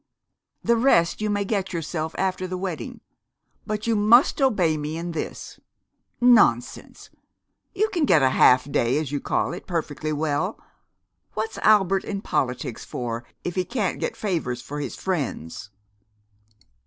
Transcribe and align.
The 0.63 0.77
rest 0.77 1.21
you 1.21 1.29
may 1.29 1.45
get 1.45 1.73
yourself 1.73 2.15
after 2.17 2.47
the 2.47 2.57
wedding, 2.57 3.01
but 3.67 3.85
you 3.85 3.95
must 3.95 4.41
obey 4.41 4.75
me 4.75 4.97
in 4.97 5.11
this. 5.11 5.59
Nonsense! 6.19 7.11
you 7.75 7.87
can 7.89 8.05
get 8.05 8.23
a 8.23 8.31
half 8.31 8.63
day, 8.71 8.97
as 8.97 9.11
you 9.11 9.19
call 9.19 9.53
it, 9.53 9.67
perfectly 9.67 10.11
well! 10.11 10.59
What's 11.35 11.59
Albert 11.59 12.03
in 12.03 12.21
politics 12.21 12.83
for, 12.83 13.25
if 13.43 13.53
he 13.53 13.63
can't 13.63 13.99
get 13.99 14.17
favors 14.17 14.59
for 14.59 14.79
his 14.79 14.95
friends!" 14.95 15.69